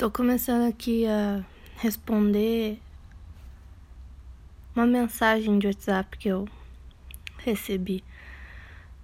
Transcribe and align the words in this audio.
Tô 0.00 0.10
começando 0.10 0.66
aqui 0.66 1.04
a 1.04 1.44
responder 1.76 2.80
uma 4.74 4.86
mensagem 4.86 5.58
de 5.58 5.66
WhatsApp 5.66 6.16
que 6.16 6.26
eu 6.26 6.48
recebi. 7.36 8.02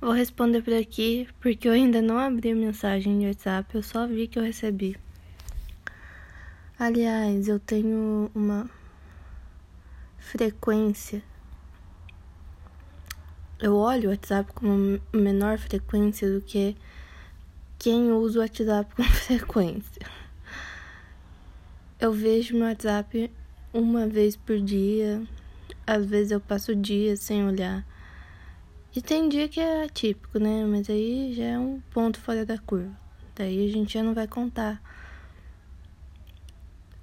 Vou 0.00 0.12
responder 0.12 0.62
por 0.62 0.72
aqui 0.72 1.28
porque 1.38 1.68
eu 1.68 1.74
ainda 1.74 2.00
não 2.00 2.18
abri 2.18 2.52
a 2.52 2.56
mensagem 2.56 3.18
de 3.18 3.26
WhatsApp, 3.26 3.74
eu 3.74 3.82
só 3.82 4.06
vi 4.06 4.26
que 4.26 4.38
eu 4.38 4.42
recebi. 4.42 4.96
Aliás, 6.78 7.46
eu 7.46 7.60
tenho 7.60 8.30
uma 8.34 8.66
frequência. 10.16 11.22
Eu 13.60 13.76
olho 13.76 14.08
o 14.08 14.12
WhatsApp 14.12 14.50
com 14.54 14.98
menor 15.12 15.58
frequência 15.58 16.32
do 16.32 16.40
que 16.40 16.74
quem 17.78 18.10
usa 18.12 18.38
o 18.38 18.42
WhatsApp 18.42 18.94
com 18.94 19.02
frequência. 19.12 20.15
Eu 21.98 22.12
vejo 22.12 22.54
meu 22.54 22.66
WhatsApp 22.68 23.32
uma 23.72 24.06
vez 24.06 24.36
por 24.36 24.60
dia. 24.60 25.22
Às 25.86 26.04
vezes 26.04 26.30
eu 26.30 26.40
passo 26.40 26.72
o 26.72 26.76
dia 26.76 27.16
sem 27.16 27.46
olhar. 27.46 27.86
E 28.94 29.00
tem 29.00 29.30
dia 29.30 29.48
que 29.48 29.60
é 29.60 29.84
atípico, 29.84 30.38
né? 30.38 30.66
Mas 30.66 30.90
aí 30.90 31.32
já 31.34 31.44
é 31.44 31.58
um 31.58 31.80
ponto 31.90 32.20
fora 32.20 32.44
da 32.44 32.58
curva. 32.58 32.94
Daí 33.34 33.66
a 33.66 33.72
gente 33.72 33.94
já 33.94 34.02
não 34.02 34.12
vai 34.12 34.26
contar. 34.28 34.82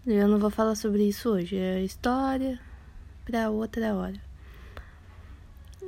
Eu 0.06 0.28
não 0.28 0.38
vou 0.38 0.52
falar 0.52 0.76
sobre 0.76 1.08
isso 1.08 1.30
hoje. 1.30 1.56
É 1.58 1.82
história 1.82 2.60
para 3.26 3.50
outra 3.50 3.96
hora. 3.96 4.22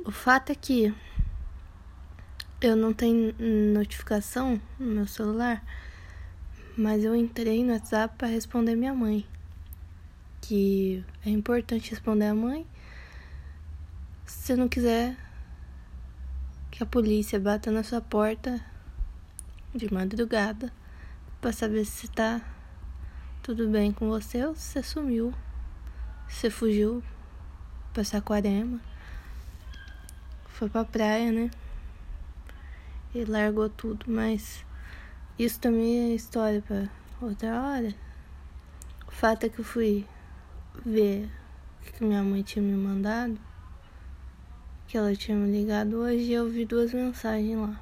O 0.04 0.10
fato 0.10 0.50
é 0.50 0.54
que 0.56 0.92
eu 2.60 2.74
não 2.74 2.92
tenho 2.92 3.32
notificação 3.72 4.60
no 4.80 4.86
meu 4.86 5.06
celular 5.06 5.62
mas 6.76 7.02
eu 7.02 7.16
entrei 7.16 7.64
no 7.64 7.72
WhatsApp 7.72 8.14
para 8.18 8.28
responder 8.28 8.76
minha 8.76 8.92
mãe. 8.92 9.26
Que 10.42 11.02
é 11.24 11.30
importante 11.30 11.90
responder 11.90 12.26
a 12.26 12.34
mãe. 12.34 12.66
Se 14.26 14.42
você 14.42 14.56
não 14.56 14.68
quiser 14.68 15.16
que 16.70 16.82
a 16.82 16.86
polícia 16.86 17.40
bata 17.40 17.70
na 17.70 17.82
sua 17.82 18.02
porta 18.02 18.60
de 19.74 19.92
madrugada 19.92 20.70
para 21.40 21.50
saber 21.50 21.86
se 21.86 22.08
tá 22.08 22.42
tudo 23.42 23.68
bem 23.68 23.92
com 23.92 24.10
você 24.10 24.44
ou 24.44 24.54
se 24.54 24.72
você 24.72 24.82
sumiu. 24.82 25.32
Se 26.28 26.40
você 26.40 26.50
fugiu 26.50 27.02
pra 27.94 28.04
Saquarema. 28.04 28.78
Foi 30.48 30.68
pra 30.68 30.84
praia, 30.84 31.32
né? 31.32 31.50
E 33.14 33.24
largou 33.24 33.70
tudo, 33.70 34.04
mas 34.08 34.65
isso 35.38 35.60
também 35.60 36.12
é 36.12 36.14
história 36.14 36.62
para 36.62 36.88
outra 37.20 37.62
hora. 37.62 37.94
O 39.06 39.10
fato 39.10 39.44
é 39.44 39.48
que 39.48 39.58
eu 39.58 39.64
fui 39.64 40.06
ver 40.84 41.28
o 41.80 41.92
que 41.92 42.04
minha 42.04 42.22
mãe 42.22 42.42
tinha 42.42 42.62
me 42.62 42.76
mandado, 42.76 43.38
que 44.86 44.96
ela 44.96 45.14
tinha 45.14 45.36
me 45.36 45.50
ligado 45.50 45.96
hoje, 45.96 46.24
e 46.24 46.32
eu 46.32 46.48
vi 46.48 46.64
duas 46.64 46.92
mensagens 46.92 47.58
lá 47.58 47.80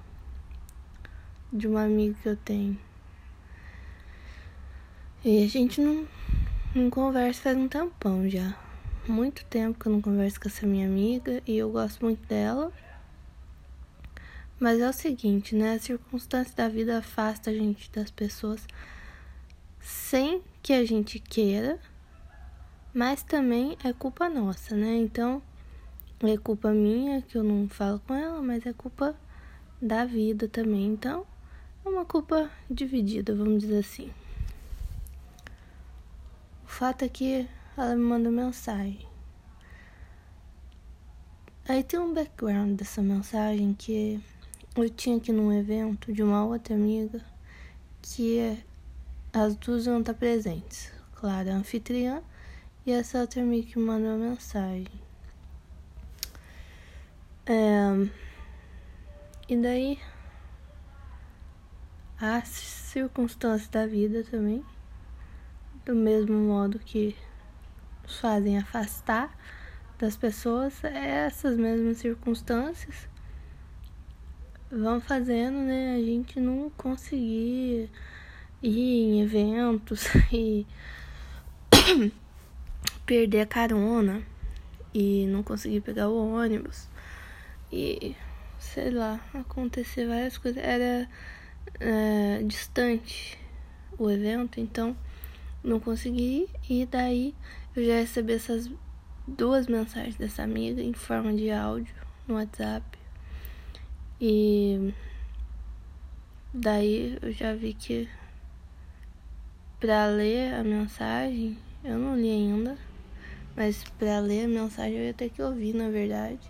de 1.53 1.69
uma 1.69 1.85
amiga 1.85 2.17
que 2.21 2.29
eu 2.29 2.37
tenho. 2.37 2.77
E 5.25 5.45
a 5.45 5.49
gente 5.49 5.81
não, 5.81 6.07
não 6.75 6.91
conversa 6.91 7.43
faz 7.43 7.57
um 7.57 7.69
tempão 7.69 8.29
já. 8.29 8.55
Muito 9.07 9.45
tempo 9.45 9.79
que 9.79 9.87
eu 9.87 9.93
não 9.93 10.03
converso 10.03 10.41
com 10.41 10.49
essa 10.49 10.67
minha 10.67 10.87
amiga 10.87 11.41
e 11.47 11.57
eu 11.57 11.71
gosto 11.71 12.05
muito 12.05 12.27
dela. 12.27 12.73
Mas 14.65 14.81
é 14.81 14.89
o 14.89 14.95
seguinte, 14.95 15.55
né? 15.55 15.75
A 15.75 15.79
circunstância 15.79 16.57
da 16.57 16.71
vida 16.71 16.97
afasta 16.97 17.51
a 17.51 17.53
gente 17.53 17.93
das 17.93 18.11
pessoas 18.11 18.67
sem 19.79 20.43
que 20.63 20.73
a 20.73 20.87
gente 20.87 21.19
queira, 21.19 21.79
mas 22.95 23.23
também 23.23 23.77
é 23.85 23.93
culpa 23.93 24.27
nossa, 24.27 24.75
né? 24.75 24.97
Então, 24.97 25.43
é 26.23 26.39
culpa 26.39 26.71
minha 26.71 27.21
que 27.21 27.37
eu 27.37 27.45
não 27.45 27.69
falo 27.69 28.01
com 28.07 28.15
ela, 28.15 28.41
mas 28.41 28.65
é 28.65 28.73
culpa 28.73 29.15
da 29.83 30.07
vida 30.07 30.49
também. 30.49 30.87
Então, 30.87 31.27
é 31.85 31.89
uma 31.91 32.07
culpa 32.07 32.51
dividida, 32.71 33.35
vamos 33.35 33.65
dizer 33.65 33.81
assim. 33.81 34.11
O 36.65 36.69
fato 36.69 37.03
é 37.03 37.09
que 37.11 37.47
ela 37.77 37.95
me 37.95 38.03
manda 38.03 38.31
mensagem. 38.31 39.07
Aí 41.69 41.83
tem 41.83 42.01
um 42.01 42.15
background 42.15 42.79
dessa 42.79 43.03
mensagem 43.03 43.75
que 43.75 44.23
eu 44.77 44.91
tinha 44.91 45.17
aqui 45.17 45.31
num 45.31 45.53
evento 45.53 46.13
de 46.13 46.21
uma 46.21 46.45
outra 46.45 46.75
amiga 46.75 47.25
que 48.03 48.59
as 49.33 49.55
duas 49.55 49.87
iam 49.87 50.01
estar 50.01 50.15
presentes. 50.15 50.91
Claro, 51.15 51.51
a 51.51 51.55
anfitriã 51.55 52.21
e 52.85 52.91
essa 52.91 53.21
outra 53.21 53.41
amiga 53.41 53.69
que 53.69 53.79
mandou 53.79 54.11
a 54.11 54.17
mensagem. 54.17 54.89
É, 57.47 58.11
e 59.49 59.57
daí, 59.57 59.99
as 62.21 62.49
circunstâncias 62.49 63.69
da 63.69 63.87
vida 63.87 64.25
também, 64.25 64.65
do 65.85 65.95
mesmo 65.95 66.37
modo 66.37 66.81
que 66.81 67.17
nos 68.03 68.19
fazem 68.19 68.59
afastar 68.59 69.39
das 69.99 70.17
pessoas, 70.17 70.83
é 70.83 71.27
essas 71.27 71.57
mesmas 71.57 71.99
circunstâncias 71.99 73.14
vão 74.75 75.01
fazendo, 75.01 75.59
né, 75.59 75.97
a 75.97 76.01
gente 76.01 76.41
não 76.41 76.71
conseguir 76.71 77.91
ir 78.63 79.03
em 79.03 79.23
eventos 79.23 80.07
e 80.33 80.67
perder 83.07 83.41
a 83.43 83.47
carona 83.47 84.23
e 84.93 85.27
não 85.27 85.43
conseguir 85.43 85.81
pegar 85.81 86.09
o 86.09 86.35
ônibus 86.35 86.89
e 87.73 88.17
sei 88.59 88.91
lá, 88.91 89.21
acontecer 89.35 90.07
várias 90.07 90.39
coisas. 90.39 90.63
Era 90.63 91.09
é, 91.81 92.43
distante 92.45 93.39
o 93.99 94.11
evento, 94.11 94.61
então 94.61 94.97
não 95.63 95.79
consegui 95.81 96.49
e 96.69 96.87
daí 96.87 97.35
eu 97.75 97.85
já 97.85 97.97
recebi 97.97 98.33
essas 98.33 98.71
duas 99.27 99.67
mensagens 99.67 100.17
dessa 100.17 100.43
amiga 100.43 100.83
em 100.83 100.93
forma 100.93 101.33
de 101.33 101.51
áudio 101.51 101.95
no 102.29 102.35
WhatsApp 102.35 103.04
e 104.27 104.95
daí 106.51 107.19
eu 107.21 107.31
já 107.31 107.55
vi 107.55 107.75
que 107.75 108.09
para 109.79 110.07
ler 110.07 110.55
a 110.55 110.65
mensagem, 110.65 111.59
eu 111.85 111.99
não 111.99 112.17
li 112.17 112.31
ainda, 112.31 112.79
mas 113.55 113.85
para 113.99 114.21
ler 114.21 114.47
a 114.47 114.49
mensagem 114.49 114.97
eu 114.97 115.05
ia 115.05 115.13
ter 115.13 115.29
que 115.29 115.43
ouvir, 115.43 115.75
na 115.75 115.91
verdade. 115.91 116.41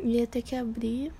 Ia 0.00 0.26
ter 0.26 0.42
que 0.42 0.56
abrir. 0.56 1.12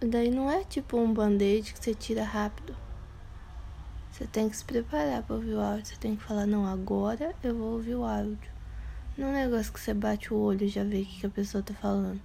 Daí 0.00 0.30
não 0.30 0.50
é 0.50 0.64
tipo 0.64 0.98
um 0.98 1.14
band-aid 1.14 1.72
que 1.72 1.82
você 1.82 1.94
tira 1.94 2.24
rápido. 2.24 2.76
Você 4.10 4.26
tem 4.26 4.50
que 4.50 4.56
se 4.58 4.66
preparar 4.66 5.22
para 5.22 5.36
ouvir 5.36 5.54
o 5.54 5.60
áudio. 5.62 5.86
Você 5.86 5.96
tem 5.96 6.14
que 6.14 6.22
falar, 6.22 6.44
não, 6.44 6.66
agora 6.66 7.34
eu 7.42 7.56
vou 7.56 7.72
ouvir 7.72 7.94
o 7.94 8.04
áudio. 8.04 8.52
Não 9.16 9.28
é 9.28 9.30
um 9.30 9.50
negócio 9.50 9.72
que 9.72 9.80
você 9.80 9.94
bate 9.94 10.34
o 10.34 10.36
olho 10.36 10.64
e 10.66 10.68
já 10.68 10.84
vê 10.84 11.00
o 11.00 11.06
que 11.06 11.24
a 11.24 11.30
pessoa 11.30 11.62
tá 11.62 11.72
falando 11.72 12.20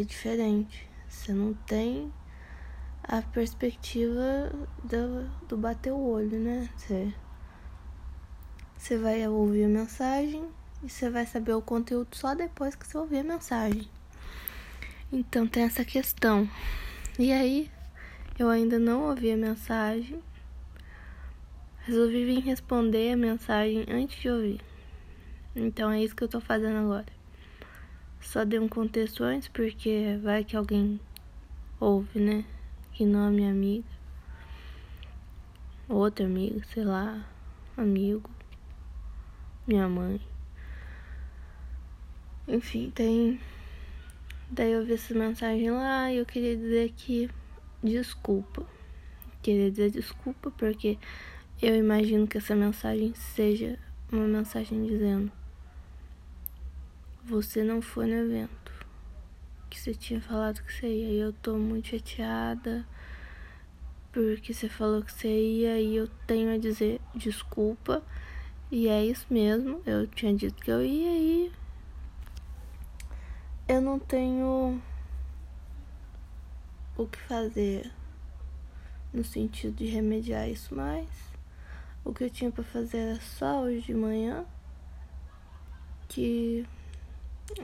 é 0.00 0.04
diferente. 0.04 0.88
Você 1.08 1.32
não 1.32 1.52
tem 1.52 2.10
a 3.02 3.20
perspectiva 3.20 4.50
do, 4.82 5.28
do 5.46 5.56
bater 5.56 5.92
o 5.92 5.98
olho, 5.98 6.38
né? 6.38 6.68
Você, 6.76 7.12
você 8.78 8.96
vai 8.96 9.28
ouvir 9.28 9.64
a 9.64 9.68
mensagem 9.68 10.48
e 10.82 10.88
você 10.88 11.10
vai 11.10 11.26
saber 11.26 11.52
o 11.52 11.62
conteúdo 11.62 12.16
só 12.16 12.34
depois 12.34 12.74
que 12.74 12.86
você 12.86 12.96
ouvir 12.96 13.18
a 13.18 13.24
mensagem. 13.24 13.88
Então 15.12 15.46
tem 15.46 15.64
essa 15.64 15.84
questão. 15.84 16.48
E 17.18 17.30
aí, 17.32 17.70
eu 18.38 18.48
ainda 18.48 18.78
não 18.78 19.08
ouvi 19.10 19.30
a 19.30 19.36
mensagem. 19.36 20.22
Resolvi 21.80 22.24
vir 22.24 22.40
responder 22.40 23.12
a 23.12 23.16
mensagem 23.16 23.84
antes 23.90 24.20
de 24.20 24.30
ouvir. 24.30 24.60
Então 25.54 25.90
é 25.90 26.02
isso 26.02 26.16
que 26.16 26.24
eu 26.24 26.28
tô 26.28 26.40
fazendo 26.40 26.78
agora. 26.78 27.21
Só 28.22 28.44
dei 28.44 28.58
um 28.58 28.68
contexto 28.68 29.24
antes 29.24 29.48
porque 29.48 30.18
vai 30.22 30.44
que 30.44 30.56
alguém 30.56 30.98
ouve, 31.78 32.20
né? 32.20 32.44
Que 32.92 33.04
não 33.04 33.26
é 33.26 33.30
minha 33.30 33.50
amiga. 33.50 33.84
Outra 35.88 36.24
amiga, 36.24 36.62
sei 36.72 36.84
lá, 36.84 37.28
amigo, 37.76 38.30
minha 39.66 39.88
mãe. 39.88 40.20
Enfim, 42.46 42.90
tem. 42.94 43.40
Daí 44.48 44.70
eu 44.70 44.86
vi 44.86 44.94
essa 44.94 45.12
mensagem 45.12 45.70
lá 45.72 46.10
e 46.10 46.18
eu 46.18 46.24
queria 46.24 46.56
dizer 46.56 46.92
que 46.96 47.28
desculpa. 47.82 48.64
Queria 49.42 49.70
dizer 49.70 49.90
desculpa 49.90 50.50
porque 50.52 50.96
eu 51.60 51.74
imagino 51.74 52.28
que 52.28 52.38
essa 52.38 52.54
mensagem 52.54 53.12
seja 53.14 53.78
uma 54.10 54.26
mensagem 54.28 54.86
dizendo 54.86 55.32
você 57.24 57.62
não 57.62 57.80
foi 57.80 58.06
no 58.06 58.14
evento 58.14 58.62
que 59.72 59.80
você 59.80 59.94
tinha 59.94 60.20
falado 60.20 60.62
que 60.62 60.72
você 60.72 60.86
ia. 60.86 61.08
E 61.08 61.18
eu 61.18 61.32
tô 61.32 61.56
muito 61.56 61.88
chateada. 61.88 62.86
porque 64.12 64.52
você 64.52 64.68
falou 64.68 65.02
que 65.02 65.10
você 65.10 65.28
ia 65.28 65.80
e 65.80 65.96
eu 65.96 66.06
tenho 66.26 66.52
a 66.52 66.58
dizer 66.58 67.00
desculpa. 67.14 68.02
E 68.70 68.88
é 68.88 69.04
isso 69.04 69.26
mesmo, 69.30 69.82
eu 69.86 70.06
tinha 70.06 70.34
dito 70.34 70.62
que 70.62 70.70
eu 70.70 70.82
ia 70.82 71.16
e 71.18 71.52
eu 73.68 73.80
não 73.80 73.98
tenho 73.98 74.80
o 76.96 77.06
que 77.06 77.18
fazer 77.18 77.90
no 79.12 79.24
sentido 79.24 79.76
de 79.76 79.86
remediar 79.86 80.48
isso 80.48 80.74
mais. 80.74 81.08
O 82.04 82.12
que 82.12 82.24
eu 82.24 82.30
tinha 82.30 82.50
para 82.50 82.64
fazer 82.64 82.98
era 82.98 83.20
só 83.20 83.62
hoje 83.62 83.86
de 83.86 83.94
manhã, 83.94 84.44
que 86.08 86.66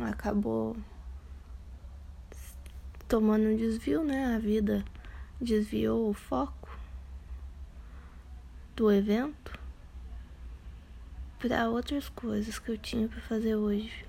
acabou 0.09 0.77
tomando 3.09 3.49
um 3.49 3.57
desvio, 3.57 4.05
né? 4.05 4.35
A 4.35 4.39
vida 4.39 4.85
desviou 5.41 6.11
o 6.11 6.15
foco 6.15 6.69
do 8.77 8.93
evento 8.93 9.59
para 11.39 11.69
outras 11.69 12.09
coisas 12.09 12.59
que 12.59 12.71
eu 12.71 12.77
tinha 12.77 13.09
para 13.09 13.21
fazer 13.21 13.55
hoje. 13.55 14.05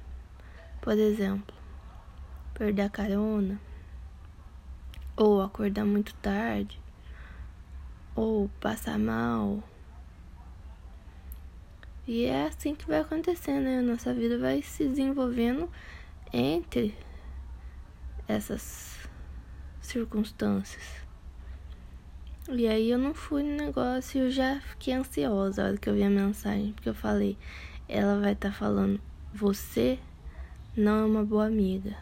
Por 0.81 0.97
exemplo, 0.97 1.55
perder 2.53 2.83
a 2.83 2.89
carona, 2.89 3.59
ou 5.15 5.41
acordar 5.41 5.85
muito 5.85 6.13
tarde, 6.15 6.79
ou 8.15 8.49
passar 8.59 8.97
mal. 8.97 9.63
E 12.11 12.25
é 12.25 12.47
assim 12.47 12.73
que 12.73 12.87
vai 12.87 13.01
acontecendo, 13.01 13.65
né? 13.65 13.81
Nossa 13.81 14.11
vida 14.11 14.35
vai 14.39 14.63
se 14.63 14.83
desenvolvendo 14.83 15.69
entre 16.33 16.97
essas 18.27 18.97
circunstâncias. 19.79 20.83
E 22.49 22.67
aí 22.67 22.89
eu 22.89 22.97
não 22.97 23.13
fui 23.13 23.43
no 23.43 23.55
negócio 23.55 24.17
e 24.17 24.25
eu 24.25 24.31
já 24.31 24.59
fiquei 24.59 24.95
ansiosa 24.95 25.61
a 25.61 25.65
hora 25.67 25.77
que 25.77 25.87
eu 25.87 25.93
vi 25.93 26.01
a 26.01 26.09
mensagem, 26.09 26.73
porque 26.73 26.89
eu 26.89 26.95
falei, 26.95 27.37
ela 27.87 28.19
vai 28.19 28.33
estar 28.33 28.49
tá 28.49 28.55
falando, 28.55 28.99
você 29.31 29.99
não 30.75 31.01
é 31.01 31.05
uma 31.05 31.23
boa 31.23 31.45
amiga. 31.45 31.95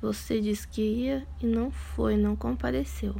Você 0.00 0.40
disse 0.40 0.66
que 0.66 0.80
ia 0.80 1.26
e 1.38 1.46
não 1.46 1.70
foi, 1.70 2.16
não 2.16 2.34
compareceu. 2.34 3.14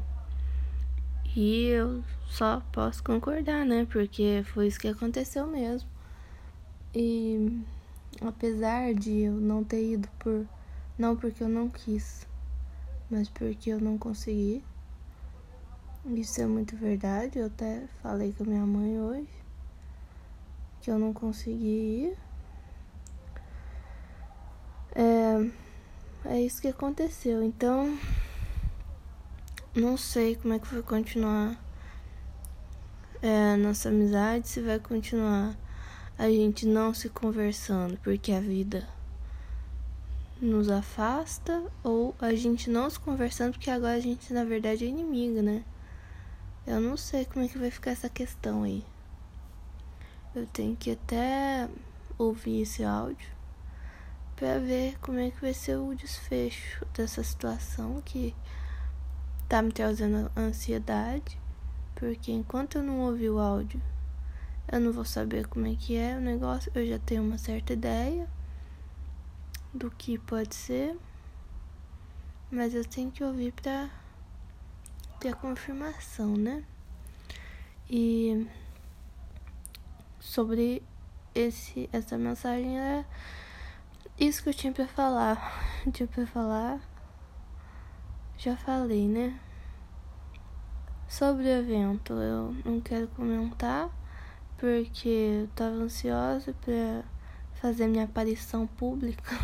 E 1.36 1.66
eu 1.66 2.02
só 2.30 2.62
posso 2.72 3.04
concordar, 3.04 3.66
né? 3.66 3.86
Porque 3.92 4.42
foi 4.54 4.68
isso 4.68 4.80
que 4.80 4.88
aconteceu 4.88 5.46
mesmo. 5.46 5.97
E 6.94 7.62
apesar 8.20 8.94
de 8.94 9.20
eu 9.20 9.32
não 9.32 9.62
ter 9.62 9.92
ido 9.92 10.08
por 10.18 10.46
não 10.98 11.14
porque 11.14 11.42
eu 11.42 11.48
não 11.48 11.68
quis, 11.68 12.26
mas 13.10 13.28
porque 13.28 13.70
eu 13.70 13.80
não 13.80 13.96
consegui. 13.96 14.64
Isso 16.06 16.40
é 16.40 16.46
muito 16.46 16.76
verdade. 16.76 17.38
Eu 17.38 17.46
até 17.46 17.86
falei 18.02 18.32
com 18.32 18.44
a 18.44 18.46
minha 18.46 18.66
mãe 18.66 19.00
hoje 19.00 19.28
que 20.80 20.90
eu 20.90 20.98
não 20.98 21.12
consegui 21.12 21.66
ir. 21.66 22.18
É, 24.94 25.50
é 26.34 26.40
isso 26.40 26.60
que 26.60 26.68
aconteceu. 26.68 27.42
Então, 27.42 27.98
não 29.74 29.96
sei 29.96 30.34
como 30.34 30.54
é 30.54 30.58
que 30.58 30.72
vai 30.72 30.82
continuar 30.82 31.62
é, 33.20 33.56
nossa 33.56 33.88
amizade, 33.88 34.48
se 34.48 34.60
vai 34.60 34.78
continuar 34.78 35.56
a 36.18 36.28
gente 36.28 36.66
não 36.66 36.92
se 36.92 37.08
conversando, 37.08 37.96
porque 37.98 38.32
a 38.32 38.40
vida 38.40 38.88
nos 40.42 40.68
afasta, 40.68 41.62
ou 41.82 42.12
a 42.20 42.34
gente 42.34 42.68
não 42.68 42.90
se 42.90 42.98
conversando, 42.98 43.52
porque 43.52 43.70
agora 43.70 43.94
a 43.94 44.00
gente 44.00 44.32
na 44.32 44.44
verdade 44.44 44.84
é 44.84 44.88
inimigo, 44.88 45.40
né? 45.40 45.64
Eu 46.66 46.80
não 46.80 46.96
sei 46.96 47.24
como 47.24 47.44
é 47.44 47.48
que 47.48 47.56
vai 47.56 47.70
ficar 47.70 47.92
essa 47.92 48.08
questão 48.08 48.64
aí. 48.64 48.84
Eu 50.34 50.44
tenho 50.46 50.76
que 50.76 50.90
até 50.90 51.68
ouvir 52.18 52.62
esse 52.62 52.82
áudio 52.82 53.30
para 54.34 54.58
ver 54.58 54.98
como 55.00 55.18
é 55.18 55.30
que 55.30 55.40
vai 55.40 55.54
ser 55.54 55.76
o 55.76 55.94
desfecho 55.94 56.84
dessa 56.94 57.22
situação 57.22 58.02
que 58.04 58.34
tá 59.48 59.62
me 59.62 59.72
trazendo 59.72 60.30
ansiedade, 60.36 61.40
porque 61.94 62.30
enquanto 62.30 62.78
eu 62.78 62.82
não 62.82 63.00
ouvir 63.00 63.30
o 63.30 63.38
áudio, 63.38 63.80
eu 64.70 64.80
não 64.80 64.92
vou 64.92 65.04
saber 65.04 65.46
como 65.46 65.66
é 65.66 65.74
que 65.74 65.96
é 65.96 66.16
o 66.16 66.20
negócio, 66.20 66.70
eu 66.74 66.86
já 66.86 66.98
tenho 66.98 67.22
uma 67.22 67.38
certa 67.38 67.72
ideia 67.72 68.28
do 69.72 69.90
que 69.90 70.18
pode 70.18 70.54
ser, 70.54 70.96
mas 72.50 72.74
eu 72.74 72.84
tenho 72.84 73.10
que 73.10 73.24
ouvir 73.24 73.52
para 73.52 73.90
ter 75.20 75.30
a 75.30 75.34
confirmação, 75.34 76.36
né? 76.36 76.62
E 77.88 78.46
sobre 80.20 80.82
esse 81.34 81.88
essa 81.92 82.18
mensagem 82.18 82.78
é 82.78 83.04
isso 84.18 84.42
que 84.42 84.50
eu 84.50 84.54
tinha 84.54 84.72
para 84.72 84.86
falar. 84.86 85.64
tinha 85.92 86.06
para 86.06 86.26
falar. 86.26 86.80
Já 88.36 88.56
falei, 88.56 89.08
né? 89.08 89.40
Sobre 91.08 91.44
o 91.44 91.48
evento, 91.48 92.12
eu 92.12 92.54
não 92.64 92.80
quero 92.80 93.08
comentar 93.08 93.90
porque 94.58 95.08
eu 95.08 95.48
tava 95.54 95.76
ansiosa 95.76 96.54
para 96.60 97.04
fazer 97.54 97.86
minha 97.86 98.04
aparição 98.04 98.66
pública 98.66 99.34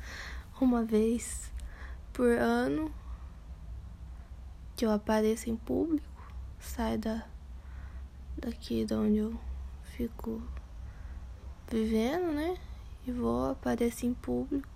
uma 0.60 0.84
vez 0.84 1.52
por 2.12 2.30
ano 2.30 2.92
que 4.76 4.86
eu 4.86 4.92
apareça 4.92 5.50
em 5.50 5.56
público, 5.56 6.32
sai 6.60 6.96
da 6.96 7.26
daqui 8.36 8.84
de 8.84 8.94
onde 8.94 9.16
eu 9.16 9.40
fico 9.82 10.40
vivendo, 11.68 12.32
né? 12.32 12.56
e 13.08 13.12
vou, 13.12 13.50
aparecer 13.50 14.06
em 14.06 14.12
público 14.12 14.68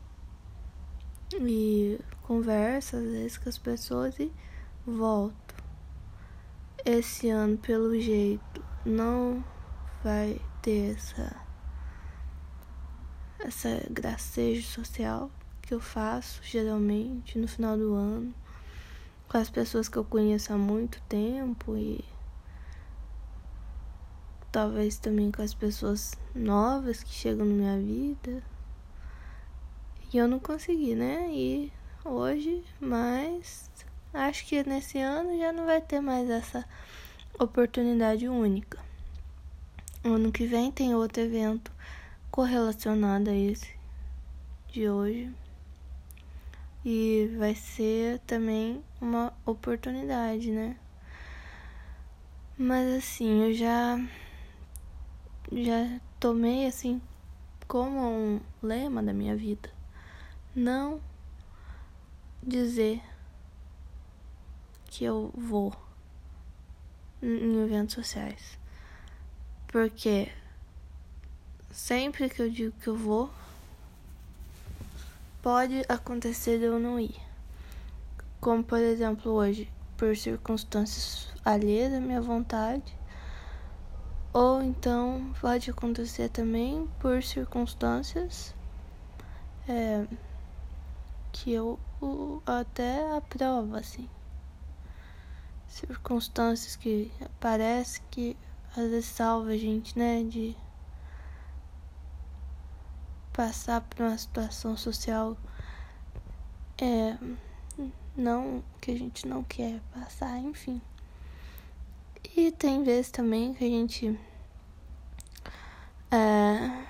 e 1.35 2.01
converso 2.23 2.97
às 2.97 3.03
vezes 3.03 3.37
com 3.37 3.49
as 3.49 3.59
pessoas 3.59 4.19
e 4.19 4.33
volto. 4.87 5.55
Esse 6.83 7.29
ano, 7.29 7.59
pelo 7.59 7.99
jeito, 8.01 8.65
não 8.87 9.45
vai 10.03 10.41
ter 10.61 10.97
essa 10.97 11.37
essa 13.39 13.83
gracejo 13.91 14.63
social 14.63 15.31
que 15.61 15.75
eu 15.75 15.81
faço 15.81 16.41
geralmente 16.43 17.39
no 17.39 17.49
final 17.49 17.77
do 17.77 17.95
ano 17.95 18.35
com 19.29 19.39
as 19.39 19.49
pessoas 19.49 19.89
que 19.89 19.97
eu 19.97 20.05
conheço 20.05 20.53
há 20.53 20.59
muito 20.59 21.01
tempo 21.09 21.77
e 21.77 22.05
talvez 24.53 24.99
também 24.99 25.33
com 25.33 25.41
as 25.41 25.55
pessoas 25.55 26.13
novas 26.35 27.03
que 27.03 27.11
chegam 27.11 27.47
na 27.47 27.55
minha 27.55 27.79
vida. 27.79 28.43
E 30.13 30.19
eu 30.19 30.29
não 30.29 30.39
consegui, 30.39 30.95
né? 30.95 31.31
E 31.33 31.73
hoje, 32.05 32.63
mas 32.79 33.71
acho 34.13 34.47
que 34.47 34.63
nesse 34.69 34.99
ano 34.99 35.39
já 35.39 35.51
não 35.51 35.65
vai 35.65 35.81
ter 35.81 36.01
mais 36.01 36.29
essa 36.29 36.63
oportunidade 37.39 38.29
única. 38.29 38.79
Ano 40.05 40.33
que 40.33 40.47
vem 40.47 40.73
tem 40.73 40.97
outro 40.97 41.23
evento 41.23 41.71
correlacionado 42.29 43.31
a 43.31 43.35
esse 43.35 43.73
de 44.69 44.89
hoje. 44.89 45.33
E 46.85 47.33
vai 47.39 47.55
ser 47.55 48.19
também 48.27 48.83
uma 49.01 49.33
oportunidade, 49.47 50.51
né? 50.51 50.77
Mas 52.59 52.93
assim, 52.97 53.45
eu 53.45 53.55
já 53.55 53.97
já 55.53 56.01
tomei 56.19 56.67
assim 56.67 57.01
como 57.69 58.01
um 58.01 58.41
lema 58.61 59.03
da 59.05 59.13
minha 59.13 59.37
vida. 59.37 59.71
Não 60.53 61.01
dizer 62.43 63.01
que 64.87 65.05
eu 65.05 65.31
vou 65.37 65.73
em 67.23 67.63
eventos 67.63 67.95
sociais. 67.95 68.62
Porque 69.73 70.31
sempre 71.71 72.29
que 72.29 72.43
eu 72.43 72.51
digo 72.51 72.75
que 72.79 72.89
eu 72.89 72.97
vou, 72.97 73.31
pode 75.41 75.83
acontecer 75.89 76.59
de 76.59 76.67
eu 76.67 76.79
não 76.79 77.01
ir. 77.01 77.17
Como 78.39 78.63
por 78.63 78.79
exemplo 78.79 79.33
hoje, 79.33 79.73
por 79.97 80.15
circunstâncias 80.15 81.33
alheias 81.43 81.91
à 81.95 82.01
minha 82.01 82.21
vontade, 82.21 82.95
ou 84.31 84.63
então 84.63 85.33
pode 85.41 85.71
acontecer 85.71 86.29
também 86.29 86.87
por 87.01 87.23
circunstâncias 87.23 88.55
é, 89.67 90.07
que 91.33 91.51
eu 91.51 91.79
até 92.45 93.17
aprovo, 93.17 93.75
assim. 93.77 94.07
Circunstâncias 95.67 96.77
que 96.77 97.11
parece 97.41 98.03
que 98.11 98.37
às 98.77 98.91
vezes 98.91 99.07
salva 99.07 99.51
a 99.51 99.57
gente, 99.57 99.99
né? 99.99 100.23
De 100.25 100.57
passar 103.33 103.81
por 103.81 104.01
uma 104.01 104.17
situação 104.17 104.77
social 104.77 105.37
é, 106.81 107.17
não 108.17 108.63
que 108.81 108.91
a 108.91 108.99
gente 108.99 109.27
não 109.27 109.43
quer 109.43 109.81
passar, 109.95 110.39
enfim. 110.39 110.81
E 112.37 112.51
tem 112.51 112.83
vezes 112.83 113.11
também 113.11 113.55
que 113.55 113.65
a 113.65 113.69
gente 113.69 114.19
é, 116.11 116.85